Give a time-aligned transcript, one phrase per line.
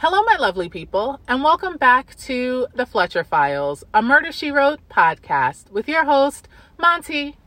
[0.00, 4.86] Hello, my lovely people, and welcome back to the Fletcher Files, a Murder She Wrote
[4.90, 7.38] podcast with your host, Monty.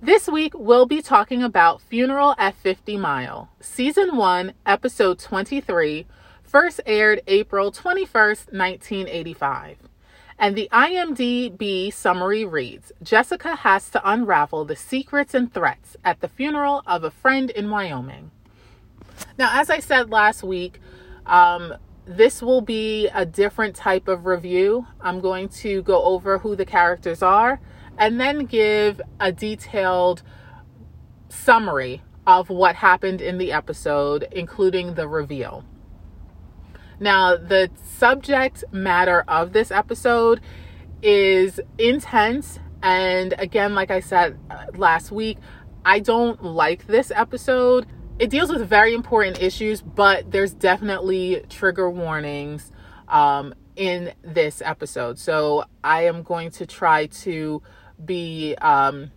[0.00, 6.06] This week, we'll be talking about Funeral at 50 Mile, Season 1, Episode 23,
[6.42, 9.76] first aired April 21st, 1985.
[10.38, 16.28] And the IMDb summary reads Jessica has to unravel the secrets and threats at the
[16.28, 18.30] funeral of a friend in Wyoming.
[19.38, 20.80] Now, as I said last week,
[21.26, 21.74] um,
[22.06, 24.86] this will be a different type of review.
[25.00, 27.60] I'm going to go over who the characters are
[27.98, 30.22] and then give a detailed
[31.28, 35.64] summary of what happened in the episode, including the reveal.
[36.98, 40.40] Now, the subject matter of this episode
[41.02, 42.58] is intense.
[42.82, 45.38] And again, like I said uh, last week,
[45.84, 47.86] I don't like this episode
[48.18, 52.72] it deals with very important issues, but there's definitely trigger warnings
[53.08, 55.18] um, in this episode.
[55.18, 57.62] So I am going to try to
[58.02, 59.10] be um,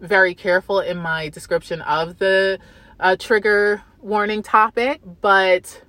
[0.00, 2.58] very careful in my description of the
[3.00, 5.82] uh, trigger warning topic, but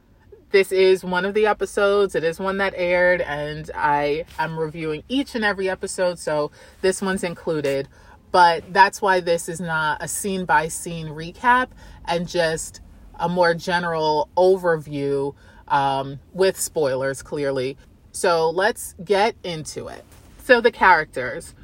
[0.51, 2.15] this is one of the episodes.
[2.15, 7.01] It is one that aired, and I am reviewing each and every episode, so this
[7.01, 7.87] one's included
[8.35, 11.69] but that's why this is not a scene by scene recap
[12.03, 12.81] and just
[13.17, 15.33] a more general overview
[15.69, 17.77] um, with spoilers, clearly.
[18.11, 20.03] So let's get into it.
[20.43, 21.55] So, the characters.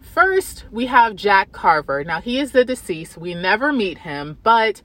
[0.00, 2.04] First, we have Jack Carver.
[2.04, 3.16] Now, he is the deceased.
[3.16, 4.82] We never meet him, but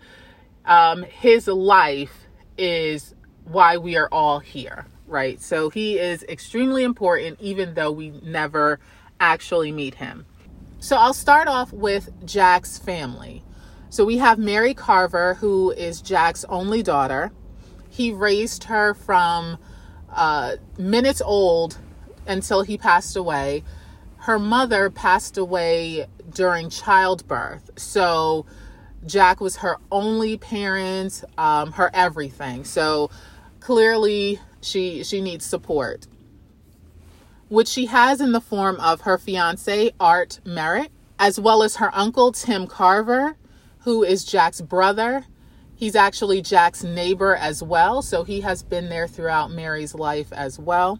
[0.64, 2.26] um, his life
[2.58, 5.42] is why we are all here, right?
[5.42, 8.80] So, he is extremely important, even though we never
[9.20, 10.26] actually meet him.
[10.84, 13.42] So I'll start off with Jack's family.
[13.90, 17.32] So we have Mary Carver, who is Jack's only daughter.
[17.90, 19.60] He raised her from
[20.14, 21.78] uh, minutes old
[22.28, 23.64] until he passed away.
[24.18, 27.70] Her mother passed away during childbirth.
[27.78, 28.46] So
[29.06, 32.66] Jack was her only parent, um, her everything.
[32.66, 33.10] So
[33.62, 36.08] clearly she she needs support
[37.54, 41.94] which she has in the form of her fiance, Art Merritt, as well as her
[41.94, 43.38] uncle, Tim Carver,
[43.82, 45.26] who is Jack's brother.
[45.76, 50.58] He's actually Jack's neighbor as well, so he has been there throughout Mary's life as
[50.58, 51.00] well.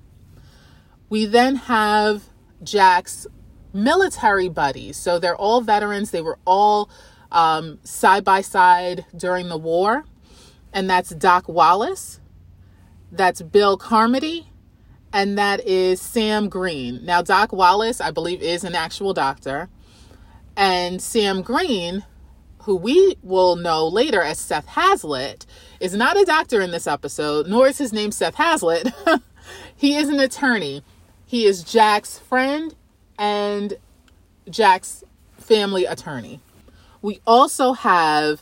[1.10, 2.22] We then have
[2.62, 3.26] Jack's
[3.74, 4.96] military buddies.
[4.96, 6.12] So they're all veterans.
[6.12, 6.88] They were all
[7.32, 10.06] um, side by side during the war.
[10.72, 12.20] And that's Doc Wallace,
[13.12, 14.53] that's Bill Carmody,
[15.14, 17.06] and that is Sam Green.
[17.06, 19.70] Now, Doc Wallace, I believe, is an actual doctor.
[20.58, 22.04] And Sam Green,
[22.64, 25.46] who we will know later as Seth Hazlitt,
[25.80, 28.92] is not a doctor in this episode, nor is his name Seth Hazlitt.
[29.76, 30.84] he is an attorney.
[31.28, 32.76] He is Jack's friend
[33.20, 33.76] and
[34.50, 35.04] Jack's
[35.38, 36.42] family attorney.
[37.04, 38.42] We also have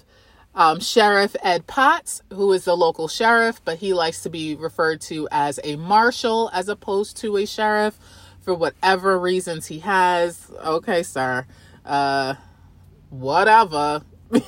[0.56, 5.02] um, Sheriff Ed Potts, who is the local sheriff, but he likes to be referred
[5.02, 7.98] to as a marshal as opposed to a sheriff
[8.42, 10.52] for whatever reasons he has.
[10.64, 11.46] Okay, sir.
[11.86, 12.36] Uh,
[13.10, 14.04] whatever.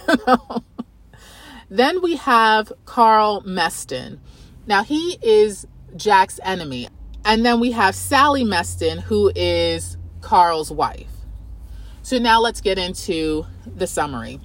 [1.74, 4.20] Then we have Carl Meston.
[4.68, 5.66] Now he is
[5.96, 6.88] Jack's enemy.
[7.26, 11.10] And then we have Sally Meston, who is Carl's wife.
[12.04, 14.40] So now let's get into the summary.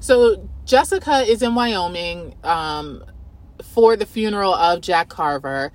[0.00, 3.04] So Jessica is in Wyoming um,
[3.62, 5.72] for the funeral of Jack Carver.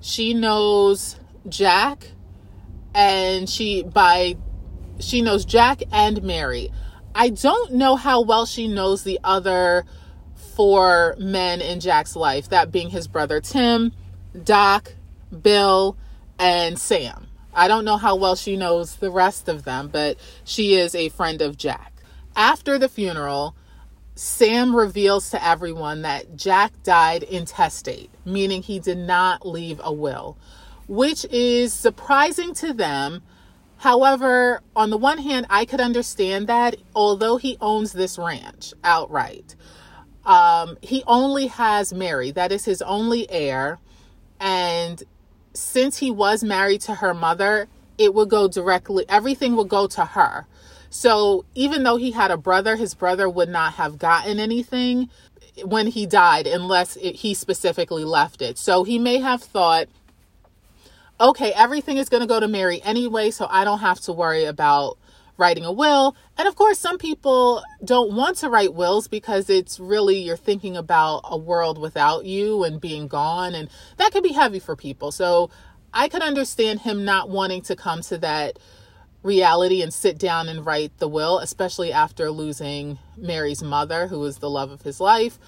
[0.00, 1.16] She knows
[1.48, 2.08] Jack,
[2.94, 4.36] and she by
[5.00, 6.70] she knows Jack and Mary.
[7.14, 9.84] I don't know how well she knows the other
[10.54, 13.92] four men in Jack's life, that being his brother Tim,
[14.44, 14.94] Doc,
[15.42, 15.96] Bill,
[16.38, 17.28] and Sam.
[17.52, 21.08] I don't know how well she knows the rest of them, but she is a
[21.08, 21.92] friend of Jack.
[22.36, 23.54] After the funeral,
[24.16, 30.36] Sam reveals to everyone that Jack died intestate, meaning he did not leave a will,
[30.86, 33.22] which is surprising to them.
[33.78, 39.56] However, on the one hand, I could understand that, although he owns this ranch outright.
[40.24, 43.78] Um, he only has Mary, that is his only heir.
[44.38, 45.02] And
[45.54, 47.68] since he was married to her mother,
[47.98, 50.46] it would go directly, everything would go to her.
[50.94, 55.10] So even though he had a brother, his brother would not have gotten anything
[55.64, 58.58] when he died unless it, he specifically left it.
[58.58, 59.88] So he may have thought,
[61.20, 64.44] okay, everything is going to go to Mary anyway, so I don't have to worry
[64.44, 64.96] about
[65.36, 66.14] writing a will.
[66.38, 70.76] And of course, some people don't want to write wills because it's really you're thinking
[70.76, 73.56] about a world without you and being gone.
[73.56, 75.10] And that can be heavy for people.
[75.10, 75.50] So
[75.92, 78.60] I could understand him not wanting to come to that
[79.24, 84.38] reality and sit down and write the will, especially after losing Mary's mother, who was
[84.38, 85.38] the love of his life.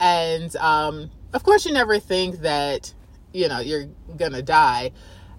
[0.00, 2.92] And um, of course, you never think that,
[3.32, 3.86] you know, you're
[4.16, 4.92] going to die.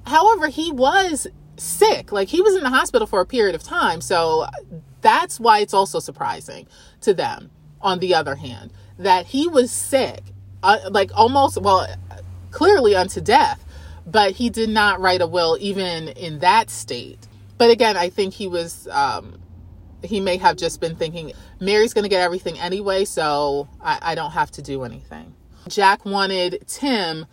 [0.06, 1.27] However, he was
[1.57, 2.12] sick.
[2.12, 4.01] Like he was in the hospital for a period of time.
[4.01, 4.45] So
[5.01, 6.68] that's why it's also surprising
[7.01, 7.50] to them,
[7.81, 10.21] on the other hand, that he was sick,
[10.62, 11.88] uh, like almost, well,
[12.51, 13.63] clearly unto death,
[14.06, 17.27] but he did not write a will even in that state.
[17.60, 19.38] But again, I think he was, um,
[20.02, 24.16] he may have just been thinking, Mary's going to get everything anyway, so I, I
[24.16, 25.36] don't have to do anything.
[25.68, 27.28] Jack wanted Tim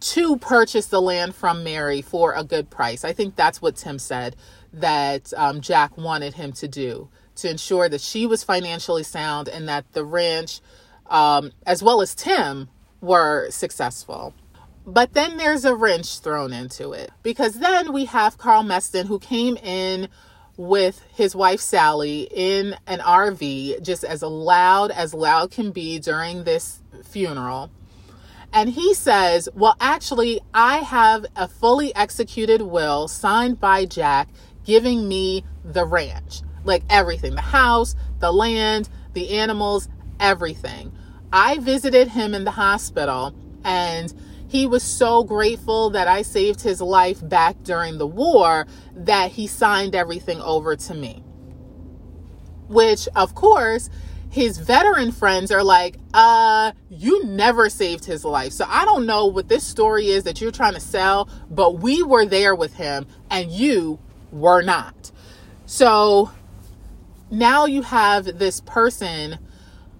[0.00, 3.04] to purchase the land from Mary for a good price.
[3.04, 4.34] I think that's what Tim said
[4.72, 9.68] that um, Jack wanted him to do to ensure that she was financially sound and
[9.68, 10.60] that the ranch,
[11.06, 12.68] um, as well as Tim,
[13.00, 14.34] were successful.
[14.86, 19.18] But then there's a wrench thrown into it because then we have Carl Meston who
[19.18, 20.08] came in
[20.56, 26.44] with his wife Sally in an RV, just as loud as loud can be during
[26.44, 27.70] this funeral.
[28.52, 34.28] And he says, Well, actually, I have a fully executed will signed by Jack
[34.64, 39.88] giving me the ranch like everything the house, the land, the animals,
[40.18, 40.92] everything.
[41.32, 43.34] I visited him in the hospital
[43.64, 44.12] and
[44.50, 48.66] he was so grateful that I saved his life back during the war
[48.96, 51.22] that he signed everything over to me.
[52.66, 53.88] Which, of course,
[54.28, 58.52] his veteran friends are like, uh, you never saved his life.
[58.52, 62.02] So I don't know what this story is that you're trying to sell, but we
[62.02, 64.00] were there with him and you
[64.32, 65.12] were not.
[65.66, 66.32] So
[67.30, 69.38] now you have this person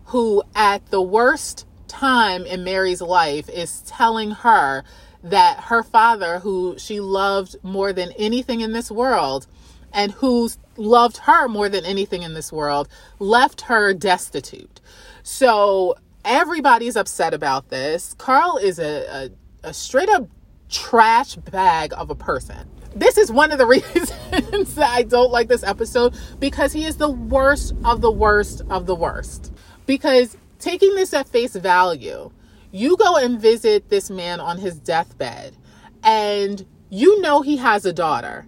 [0.07, 4.85] who, at the worst time in Mary's life, is telling her
[5.23, 9.47] that her father, who she loved more than anything in this world,
[9.93, 12.89] and who loved her more than anything in this world,
[13.19, 14.81] left her destitute.
[15.23, 18.15] So everybody's upset about this.
[18.15, 19.31] Carl is a,
[19.65, 20.29] a, a straight up
[20.69, 22.69] trash bag of a person.
[22.95, 26.97] This is one of the reasons that I don't like this episode because he is
[26.97, 29.53] the worst of the worst of the worst.
[29.87, 32.31] Because taking this at face value,
[32.71, 35.57] you go and visit this man on his deathbed
[36.03, 38.47] and you know he has a daughter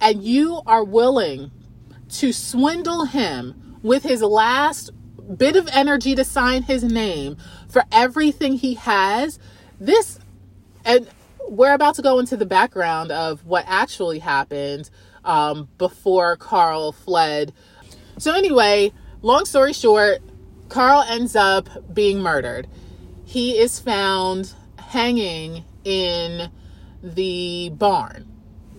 [0.00, 1.50] and you are willing
[2.08, 4.90] to swindle him with his last
[5.36, 7.36] bit of energy to sign his name
[7.68, 9.38] for everything he has,
[9.80, 10.18] this,
[10.84, 11.08] and
[11.48, 14.90] we're about to go into the background of what actually happened
[15.24, 17.52] um, before Carl fled.
[18.18, 18.92] So, anyway,
[19.22, 20.20] long story short,
[20.74, 22.66] Carl ends up being murdered.
[23.24, 26.50] He is found hanging in
[27.00, 28.26] the barn,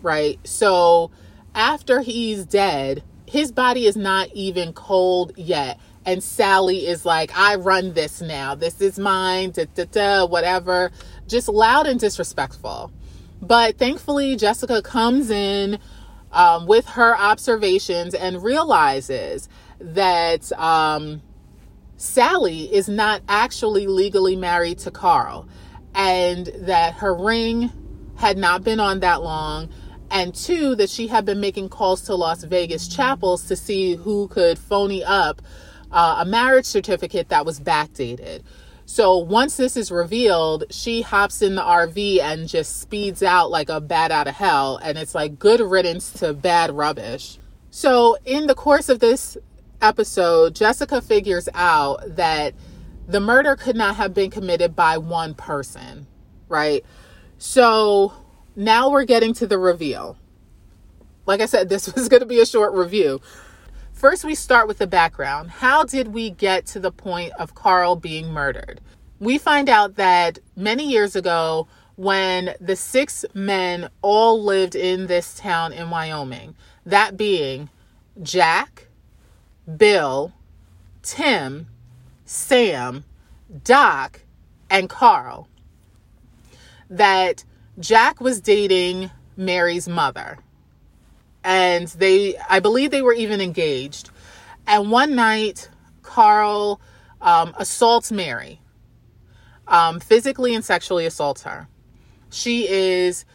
[0.01, 0.37] right?
[0.45, 1.11] So,
[1.53, 5.79] after he's dead, his body is not even cold yet.
[6.05, 8.55] And Sally is like, I run this now.
[8.55, 10.91] This is mine, da, da, da, whatever.
[11.29, 12.91] Just loud and disrespectful.
[13.41, 15.79] But thankfully, Jessica comes in
[16.33, 19.47] um, with her observations and realizes
[19.79, 21.21] that um,
[21.97, 25.47] Sally is not actually legally married to Carl
[25.93, 27.71] and that her ring
[28.17, 29.69] had not been on that long
[30.11, 34.27] and two, that she had been making calls to Las Vegas chapels to see who
[34.27, 35.41] could phony up
[35.91, 38.43] uh, a marriage certificate that was backdated.
[38.85, 43.69] So once this is revealed, she hops in the RV and just speeds out like
[43.69, 44.77] a bat out of hell.
[44.77, 47.39] And it's like good riddance to bad rubbish.
[47.71, 49.37] So in the course of this
[49.81, 52.53] episode, Jessica figures out that
[53.07, 56.07] the murder could not have been committed by one person,
[56.49, 56.83] right?
[57.37, 58.13] So
[58.55, 60.17] now we're getting to the reveal.
[61.25, 63.21] Like I said, this was going to be a short review.
[63.93, 65.49] First, we start with the background.
[65.49, 68.81] How did we get to the point of Carl being murdered?
[69.19, 75.35] We find out that many years ago, when the six men all lived in this
[75.35, 76.55] town in Wyoming,
[76.85, 77.69] that being
[78.21, 78.87] Jack,
[79.77, 80.33] Bill,
[81.01, 81.67] Tim,
[82.25, 83.03] Sam,
[83.63, 84.21] Doc,
[84.69, 85.47] and Carl,
[86.89, 87.43] that
[87.79, 90.37] Jack was dating Mary's mother.
[91.43, 94.09] And they, I believe they were even engaged.
[94.67, 95.69] And one night,
[96.01, 96.81] Carl
[97.21, 98.59] um, assaults Mary,
[99.67, 101.67] um, physically and sexually assaults her.
[102.29, 103.25] She is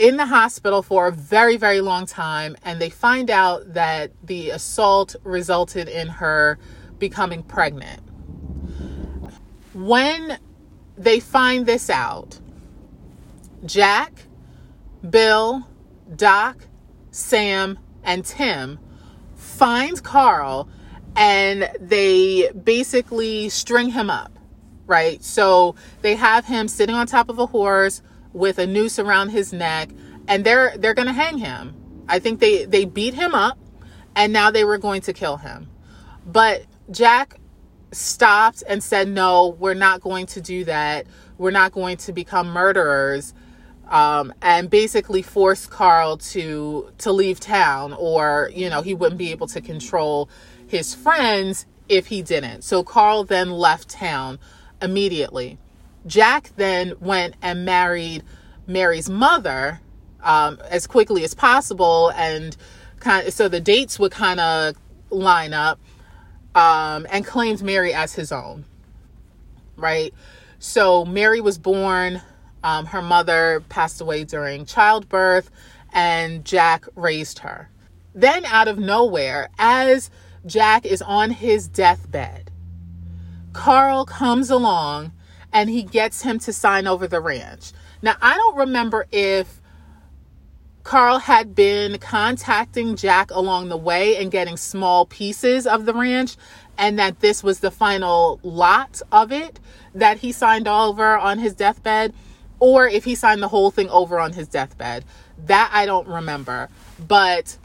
[0.00, 4.48] in the hospital for a very, very long time, and they find out that the
[4.48, 6.58] assault resulted in her
[6.98, 8.00] becoming pregnant.
[9.74, 10.38] When
[10.96, 12.40] they find this out,
[13.66, 14.24] Jack,
[15.08, 15.68] Bill,
[16.16, 16.56] Doc,
[17.10, 18.78] Sam, and Tim
[19.36, 20.66] find Carl
[21.14, 24.38] and they basically string him up,
[24.86, 25.22] right?
[25.22, 28.00] So they have him sitting on top of a horse
[28.32, 29.90] with a noose around his neck
[30.28, 31.74] and they're they're going to hang him.
[32.08, 33.58] I think they they beat him up
[34.14, 35.68] and now they were going to kill him.
[36.26, 37.38] But Jack
[37.92, 41.06] stopped and said no, we're not going to do that.
[41.38, 43.34] We're not going to become murderers.
[43.88, 49.32] Um, and basically forced Carl to to leave town or you know he wouldn't be
[49.32, 50.30] able to control
[50.68, 52.62] his friends if he didn't.
[52.62, 54.38] So Carl then left town
[54.80, 55.58] immediately.
[56.06, 58.22] Jack then went and married
[58.66, 59.80] Mary's mother
[60.22, 62.56] um, as quickly as possible, and
[63.00, 64.76] kind of, so the dates would kind of
[65.10, 65.78] line up,
[66.54, 68.64] um, and claimed Mary as his own.
[69.76, 70.12] Right,
[70.58, 72.22] so Mary was born.
[72.62, 75.50] Um, her mother passed away during childbirth,
[75.92, 77.70] and Jack raised her.
[78.14, 80.10] Then, out of nowhere, as
[80.44, 82.50] Jack is on his deathbed,
[83.52, 85.12] Carl comes along
[85.52, 87.72] and he gets him to sign over the ranch.
[88.02, 89.60] Now, I don't remember if
[90.82, 96.36] Carl had been contacting Jack along the way and getting small pieces of the ranch,
[96.78, 99.60] and that this was the final lot of it
[99.94, 102.14] that he signed over on his deathbed,
[102.58, 105.04] or if he signed the whole thing over on his deathbed.
[105.46, 106.68] That I don't remember.
[107.06, 107.58] But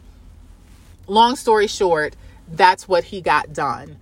[1.07, 2.15] long story short,
[2.49, 3.97] that's what he got done.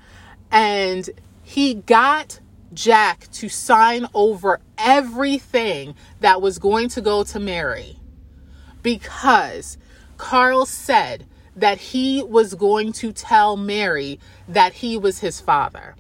[0.52, 1.10] And
[1.44, 2.40] he got
[2.74, 7.98] Jack to sign over everything that was going to go to Mary
[8.82, 9.78] because
[10.18, 11.26] Carl said
[11.56, 15.96] that he was going to tell Mary that he was his father.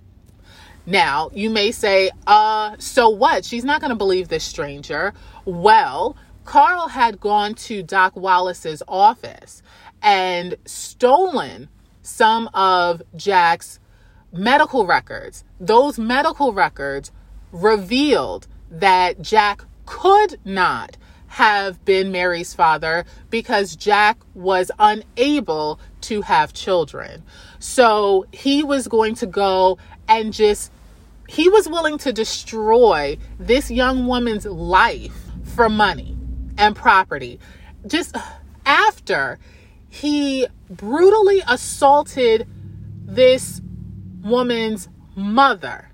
[0.85, 3.45] Now, you may say, uh, so what?
[3.45, 5.13] She's not going to believe this stranger.
[5.45, 9.61] Well, Carl had gone to Doc Wallace's office
[10.01, 11.69] and stolen
[12.01, 13.79] some of Jack's
[14.33, 15.43] medical records.
[15.59, 17.11] Those medical records
[17.51, 20.97] revealed that Jack could not
[21.27, 27.23] have been Mary's father because Jack was unable to have children.
[27.59, 30.71] So he was going to go and just,
[31.27, 36.15] he was willing to destroy this young woman's life for money
[36.57, 37.39] and property.
[37.87, 38.15] Just
[38.65, 39.39] after
[39.89, 42.47] he brutally assaulted
[43.05, 43.61] this
[44.23, 45.89] woman's mother.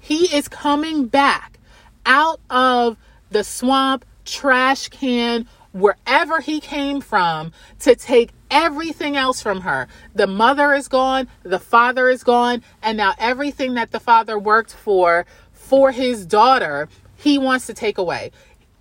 [0.00, 1.58] He is coming back
[2.06, 2.96] out of
[3.30, 9.86] the swamp, trash can, wherever he came from to take everything else from her.
[10.14, 14.72] The mother is gone, the father is gone, and now everything that the father worked
[14.72, 18.32] for for his daughter, he wants to take away.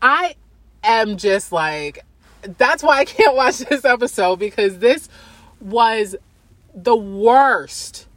[0.01, 0.35] I
[0.83, 2.03] am just like
[2.57, 5.09] that's why I can't watch this episode because this
[5.59, 6.15] was
[6.73, 8.07] the worst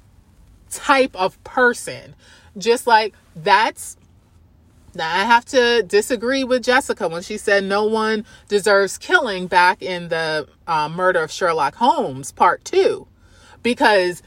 [0.73, 2.15] type of person.
[2.59, 3.97] Just like that's
[4.95, 9.83] now I have to disagree with Jessica when she said no one deserves killing back
[9.83, 13.07] in the uh, murder of Sherlock Holmes part two,
[13.63, 14.23] because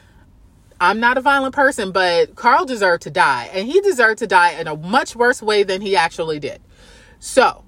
[0.80, 4.52] I'm not a violent person, but Carl deserved to die, and he deserved to die
[4.60, 6.62] in a much worse way than he actually did.
[7.20, 7.64] So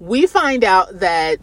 [0.00, 1.38] we find out that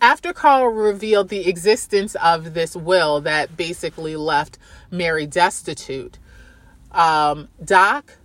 [0.00, 4.58] after Carl revealed the existence of this will that basically left
[4.90, 6.18] Mary destitute,
[6.92, 8.18] um, Doc,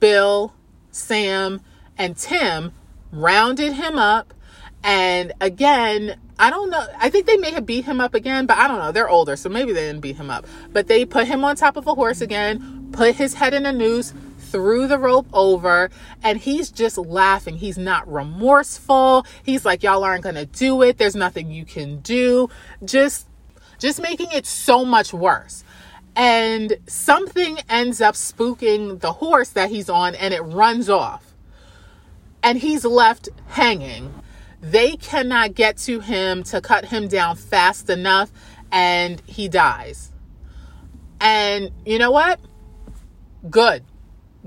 [0.00, 0.54] Bill,
[0.90, 1.60] Sam,
[1.96, 2.72] and Tim
[3.12, 4.34] rounded him up.
[4.82, 6.86] And again, I don't know.
[6.98, 8.92] I think they may have beat him up again, but I don't know.
[8.92, 10.46] They're older, so maybe they didn't beat him up.
[10.72, 13.72] But they put him on top of a horse again, put his head in a
[13.72, 14.12] noose,
[14.54, 15.90] threw the rope over
[16.22, 17.56] and he's just laughing.
[17.56, 19.26] He's not remorseful.
[19.42, 20.96] He's like, y'all aren't going to do it.
[20.96, 22.48] There's nothing you can do.
[22.84, 23.26] Just,
[23.80, 25.63] just making it so much worse.
[26.16, 31.34] And something ends up spooking the horse that he's on and it runs off.
[32.42, 34.14] And he's left hanging.
[34.60, 38.30] They cannot get to him to cut him down fast enough
[38.70, 40.12] and he dies.
[41.20, 42.38] And you know what?
[43.50, 43.84] Good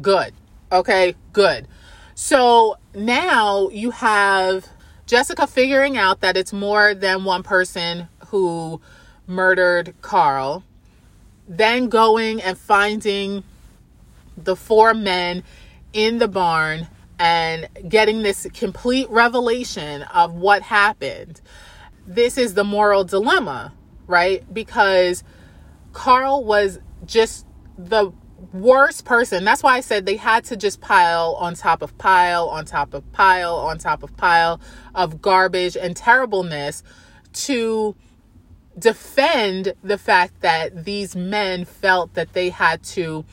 [0.02, 0.34] Good.
[0.72, 1.68] Okay, good.
[2.14, 4.68] So now you have
[5.08, 8.80] Jessica figuring out that it's more than one person who
[9.26, 10.64] murdered Carl,
[11.48, 13.44] then going and finding
[14.38, 15.44] the four men
[15.94, 16.88] in the barn
[17.20, 21.42] and getting this complete revelation of what happened.
[22.06, 23.74] This is the moral dilemma,
[24.06, 24.44] right?
[24.54, 25.24] Because
[25.94, 27.46] Carl was just
[27.78, 28.12] the
[28.54, 29.44] worst person.
[29.44, 32.94] That's why I said they had to just pile on top of pile, on top
[32.94, 34.62] of pile, on top of pile
[34.94, 36.84] of garbage and terribleness
[37.34, 37.96] to
[38.78, 43.26] defend the fact that these men felt that they had to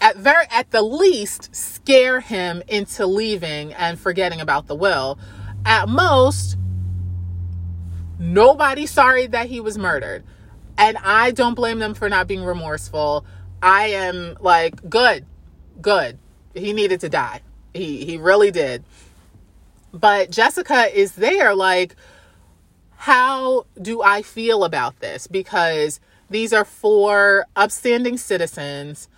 [0.00, 5.18] at very at the least scare him into leaving and forgetting about the will.
[5.64, 6.56] At most
[8.18, 10.24] nobody sorry that he was murdered.
[10.78, 13.24] And i don't blame them for not being remorseful.
[13.62, 15.26] I am like good
[15.82, 16.18] good.
[16.54, 17.42] He needed to die.
[17.74, 18.84] He he really did.
[19.92, 21.96] But jessica is there like
[23.04, 29.08] how do i feel about this because these are four upstanding citizens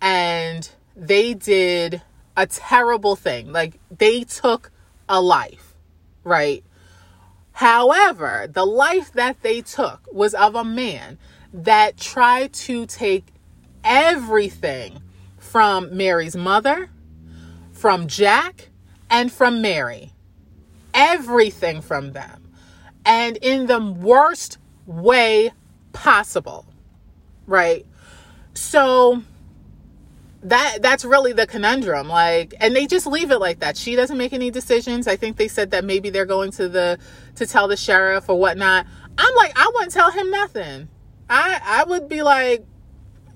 [0.00, 2.02] and they did
[2.36, 3.52] a terrible thing.
[3.52, 4.70] Like they took
[5.08, 5.74] a life,
[6.24, 6.64] right?
[7.52, 11.18] However, the life that they took was of a man
[11.52, 13.26] that tried to take
[13.82, 15.02] everything
[15.38, 16.90] from Mary's mother,
[17.72, 18.70] from Jack,
[19.10, 20.12] and from Mary.
[20.94, 22.37] Everything from them.
[23.08, 25.50] And in the worst way
[25.92, 26.64] possible,
[27.46, 27.84] right?
[28.54, 29.22] So,
[30.42, 33.76] that that's really the conundrum like and they just leave it like that.
[33.76, 35.08] She doesn't make any decisions.
[35.08, 36.98] I think they said that maybe they're going to the
[37.36, 38.86] to tell the sheriff or whatnot.
[39.16, 40.88] I'm like i wouldn't tell him nothing.
[41.28, 42.64] I i would be like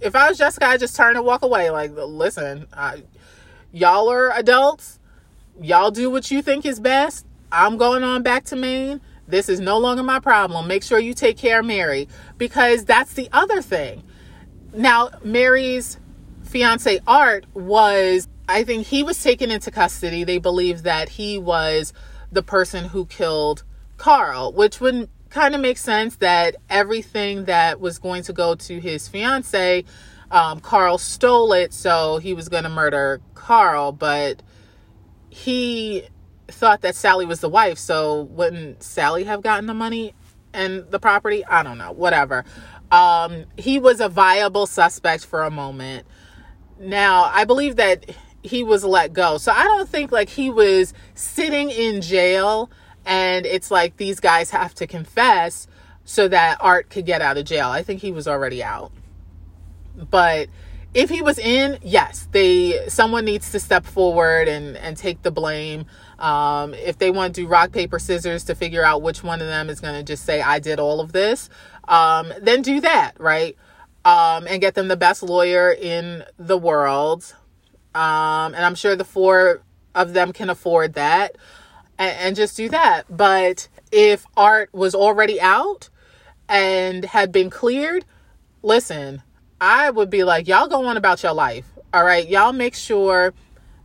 [0.00, 1.71] if i was jessica i'd just turn and walk away.
[1.71, 3.02] Like listen I,
[3.73, 5.00] y'all are adults.
[5.61, 7.26] Y'all do what you think is best.
[7.50, 11.14] I'm going on back to maine this is no longer my problem make sure you
[11.14, 14.02] take care of mary because that's the other thing
[14.75, 15.99] now mary's
[16.52, 20.23] fiance Art was, I think he was taken into custody.
[20.23, 21.93] They believe that he was
[22.31, 23.64] the person who killed
[23.97, 28.81] Carl, which would kind of make sense that everything that was going to go to
[28.81, 29.85] his fiance,
[30.31, 34.43] um, Carl stole it, so he was going to murder Carl, but
[35.31, 36.05] he
[36.49, 40.15] thought that Sally was the wife, so wouldn't Sally have gotten the money
[40.52, 41.45] and the property?
[41.45, 42.45] I don't know, whatever.
[42.91, 46.07] Um, he was a viable suspect for a moment.
[46.78, 48.11] Now, I believe that
[48.43, 49.39] he was let go.
[49.39, 52.71] So I don't think like he was sitting in jail
[53.07, 55.67] and it's like these guys have to confess
[56.05, 57.69] so that Art could get out of jail.
[57.69, 58.93] I think he was already out.
[59.97, 60.49] But
[60.95, 65.31] if he was in, yes, they someone needs to step forward and and take the
[65.31, 65.87] blame.
[66.23, 69.49] Um, if they want to do rock paper scissors to figure out which one of
[69.49, 71.50] them is going to just say I did all of this,
[71.89, 73.56] um, then do that, right?
[74.04, 77.35] um, and get them the best lawyer in the world.
[77.95, 79.63] Um, and I'm sure the four
[79.95, 81.37] of them can afford that
[81.99, 83.04] and, and just do that.
[83.11, 85.91] But if art was already out
[86.49, 88.04] and had been cleared,
[88.63, 89.23] listen,
[89.61, 91.67] I would be like, y'all go on about your life.
[91.93, 92.26] All right.
[92.26, 93.35] Y'all make sure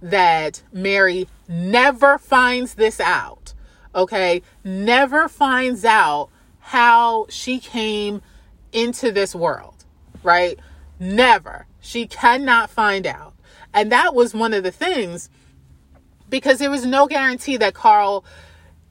[0.02, 3.54] that Mary never finds this out.
[3.96, 4.42] Okay.
[4.64, 6.30] Never finds out
[6.60, 8.22] how she came
[8.72, 9.78] into this world
[10.28, 10.60] right?
[11.00, 11.66] Never.
[11.80, 13.34] She cannot find out.
[13.74, 15.30] And that was one of the things
[16.30, 18.26] because there was no guarantee that Carl,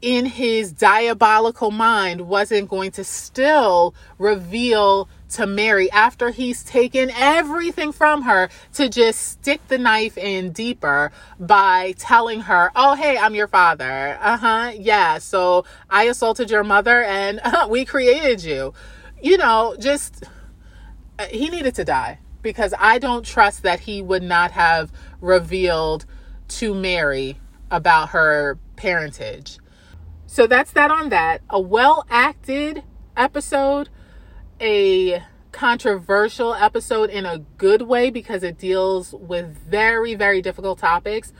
[0.02, 7.92] in his diabolical mind, wasn't going to still reveal to Mary after he's taken everything
[7.92, 13.34] from her to just stick the knife in deeper by telling her, Oh, hey, I'm
[13.34, 14.18] your father.
[14.20, 14.72] Uh huh.
[14.78, 15.18] Yeah.
[15.18, 18.74] So I assaulted your mother and uh, we created you.
[19.22, 20.24] You know, just
[21.18, 26.04] uh, he needed to die because I don't trust that he would not have revealed
[26.48, 29.58] to Mary about her parentage.
[30.26, 31.42] So that's that on that.
[31.50, 32.82] A well acted
[33.16, 33.88] episode,
[34.60, 41.32] a controversial episode in a good way because it deals with very, very difficult topics.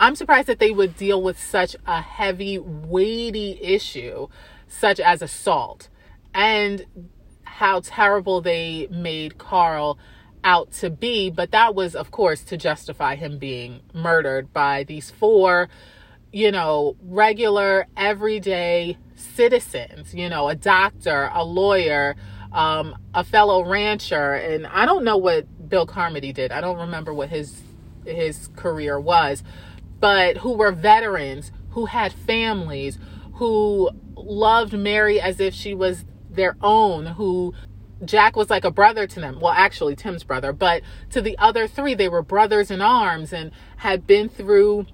[0.00, 4.28] I'm surprised that they would deal with such a heavy, weighty issue,
[4.68, 5.88] such as assault.
[6.32, 6.86] And
[7.58, 9.98] how terrible they made Carl
[10.44, 11.28] out to be.
[11.28, 15.68] But that was, of course, to justify him being murdered by these four,
[16.32, 22.16] you know, regular, everyday citizens, you know, a doctor, a lawyer,
[22.52, 24.34] um, a fellow rancher.
[24.34, 26.52] And I don't know what Bill Carmody did.
[26.52, 27.62] I don't remember what his
[28.04, 29.42] his career was,
[30.00, 32.98] but who were veterans, who had families,
[33.34, 37.52] who loved Mary as if she was their own who
[38.04, 39.40] Jack was like a brother to them.
[39.40, 43.50] Well, actually, Tim's brother, but to the other three, they were brothers in arms and
[43.78, 44.86] had been through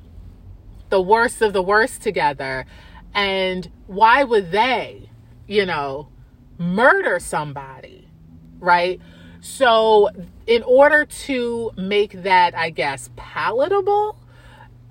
[0.88, 2.66] the worst of the worst together.
[3.14, 5.10] And why would they,
[5.46, 6.08] you know,
[6.58, 8.08] murder somebody,
[8.58, 9.00] right?
[9.40, 10.08] So,
[10.46, 14.18] in order to make that, I guess, palatable,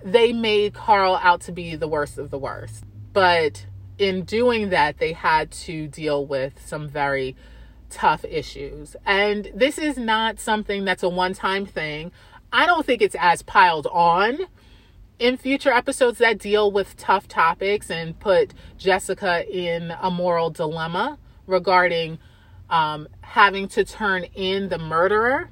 [0.03, 2.83] they made Carl out to be the worst of the worst.
[3.13, 3.65] But
[3.97, 7.35] in doing that, they had to deal with some very
[7.89, 8.95] tough issues.
[9.05, 12.11] And this is not something that's a one time thing.
[12.51, 14.39] I don't think it's as piled on
[15.19, 21.17] in future episodes that deal with tough topics and put Jessica in a moral dilemma
[21.47, 22.19] regarding
[22.69, 25.49] um, having to turn in the murderer.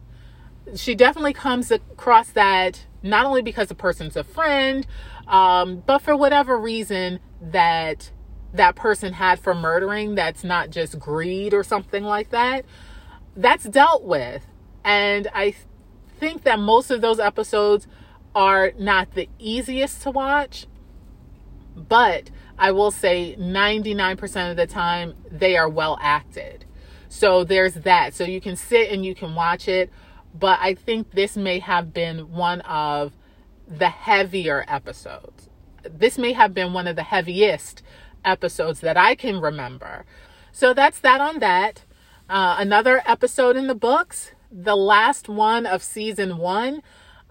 [0.75, 4.85] She definitely comes across that not only because the person's a friend,
[5.27, 8.11] um, but for whatever reason that
[8.53, 12.65] that person had for murdering that's not just greed or something like that,
[13.35, 14.45] that's dealt with.
[14.83, 15.55] And I
[16.19, 17.87] think that most of those episodes
[18.33, 20.65] are not the easiest to watch,
[21.75, 26.65] but I will say 99% of the time they are well acted.
[27.09, 28.13] So there's that.
[28.13, 29.91] So you can sit and you can watch it,
[30.33, 33.13] but I think this may have been one of
[33.67, 35.49] the heavier episodes.
[35.83, 37.81] This may have been one of the heaviest
[38.23, 40.05] episodes that I can remember.
[40.51, 41.83] So that's that on that.
[42.29, 46.81] Uh, another episode in the books, the last one of season one.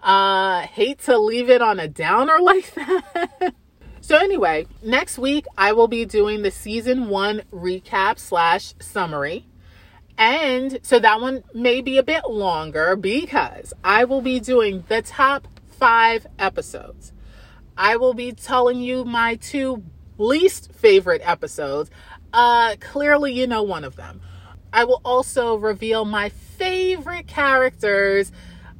[0.01, 3.53] Uh, hate to leave it on a downer like that.
[4.01, 9.45] so anyway, next week I will be doing the season one recap slash summary.
[10.17, 15.01] And so that one may be a bit longer because I will be doing the
[15.01, 17.13] top five episodes.
[17.77, 19.83] I will be telling you my two
[20.17, 21.89] least favorite episodes.
[22.33, 24.21] Uh, clearly, you know one of them.
[24.73, 28.31] I will also reveal my favorite characters.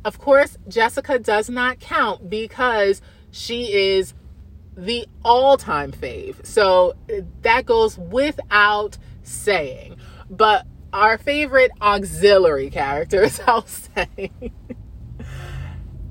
[0.03, 4.13] Of course, Jessica does not count because she is
[4.75, 6.45] the all time fave.
[6.45, 6.95] So
[7.41, 9.97] that goes without saying.
[10.29, 14.31] But our favorite auxiliary characters, I'll say.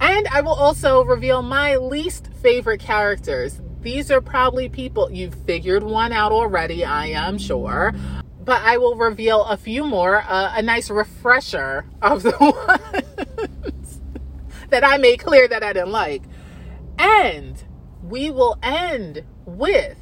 [0.00, 3.60] and I will also reveal my least favorite characters.
[3.80, 7.94] These are probably people, you've figured one out already, I am sure.
[8.42, 13.29] But I will reveal a few more, uh, a nice refresher of the ones
[14.70, 16.22] that I made clear that I didn't like.
[16.98, 17.62] And
[18.02, 19.98] we will end with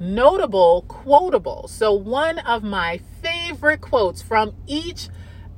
[0.00, 1.68] notable quotable.
[1.68, 5.08] So, one of my favorite quotes from each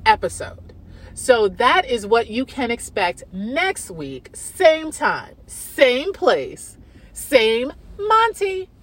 [0.07, 0.73] episode.
[1.15, 6.79] So, that is what you can expect next week, same time, same place,
[7.13, 8.69] same Monty.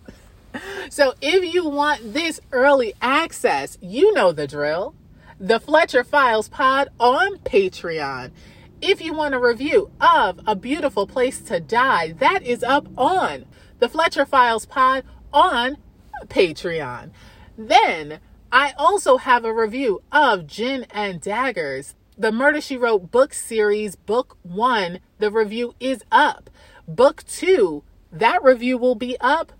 [0.89, 4.95] So, if you want this early access, you know the drill.
[5.39, 8.32] The Fletcher Files Pod on Patreon.
[8.81, 13.45] If you want a review of A Beautiful Place to Die, that is up on
[13.79, 15.77] the Fletcher Files Pod on
[16.25, 17.09] Patreon.
[17.57, 18.19] Then
[18.51, 23.95] I also have a review of Gin and Daggers, the Murder She Wrote book series,
[23.95, 24.99] book one.
[25.17, 26.51] The review is up.
[26.87, 29.53] Book two, that review will be up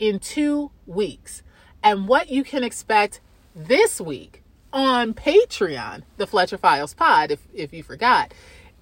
[0.00, 1.44] in two weeks.
[1.84, 3.20] And what you can expect
[3.54, 8.34] this week on Patreon, the Fletcher Files Pod, if, if you forgot,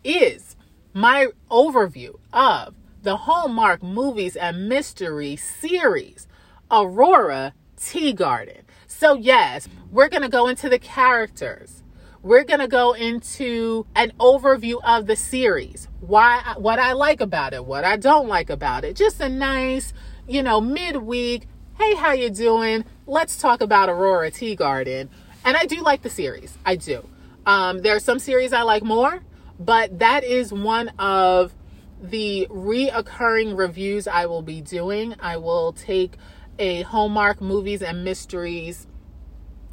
[0.05, 0.55] is
[0.93, 6.29] my overview of the Hallmark Movies and Mystery series,
[6.71, 8.63] Aurora Teagarden.
[8.87, 11.83] So, yes, we're going to go into the characters.
[12.23, 15.89] We're going to go into an overview of the series.
[16.01, 18.97] Why what I like about it, what I don't like about it.
[18.97, 19.93] Just a nice,
[20.27, 22.85] you know, midweek, hey, how you doing?
[23.07, 25.09] Let's talk about Aurora Teagarden.
[25.45, 26.57] And I do like the series.
[26.65, 27.07] I do.
[27.45, 29.23] Um, there are some series I like more,
[29.59, 31.55] but that is one of
[32.01, 35.15] the reoccurring reviews I will be doing.
[35.21, 36.17] I will take
[36.59, 38.87] a Hallmark movies and mysteries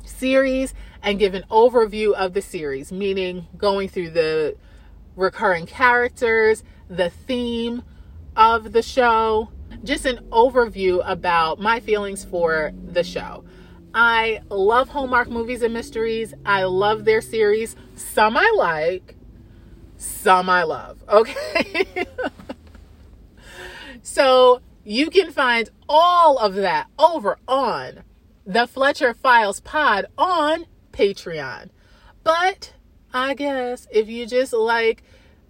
[0.06, 4.56] series and give an overview of the series, meaning going through the
[5.16, 7.84] recurring characters, the theme
[8.36, 9.50] of the show,
[9.84, 13.44] just an overview about my feelings for the show.
[13.94, 16.34] I love Hallmark movies and mysteries.
[16.46, 17.76] I love their series.
[17.96, 19.16] Some I like,
[20.02, 21.04] some I love.
[21.12, 22.06] Okay.
[24.02, 28.04] so you can find all of that over on
[28.46, 31.70] the Fletcher Files Pod on Patreon.
[32.24, 32.74] But
[33.14, 35.04] I guess if you just like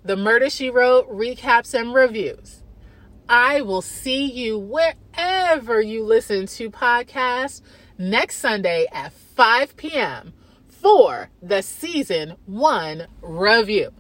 [0.03, 2.63] the Murder She Wrote recaps and reviews,
[3.29, 7.61] I will see you wherever you listen to podcasts
[7.97, 10.33] next Sunday at 5 p.m
[10.81, 13.93] for the season one review.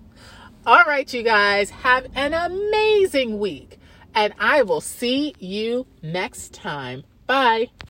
[0.63, 3.79] All right, you guys, have an amazing week,
[4.13, 7.03] and I will see you next time.
[7.25, 7.71] Bye.